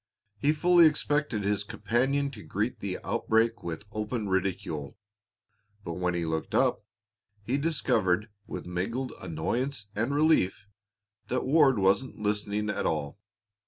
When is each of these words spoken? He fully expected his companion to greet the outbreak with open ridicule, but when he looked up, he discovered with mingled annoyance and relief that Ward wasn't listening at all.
He 0.39 0.51
fully 0.51 0.87
expected 0.87 1.43
his 1.43 1.63
companion 1.63 2.31
to 2.31 2.41
greet 2.41 2.79
the 2.79 2.97
outbreak 3.03 3.61
with 3.61 3.85
open 3.91 4.29
ridicule, 4.29 4.97
but 5.83 5.93
when 5.93 6.15
he 6.15 6.25
looked 6.25 6.55
up, 6.55 6.83
he 7.43 7.55
discovered 7.59 8.27
with 8.47 8.65
mingled 8.65 9.13
annoyance 9.21 9.89
and 9.95 10.11
relief 10.15 10.65
that 11.27 11.45
Ward 11.45 11.77
wasn't 11.77 12.17
listening 12.17 12.67
at 12.67 12.87
all. 12.87 13.19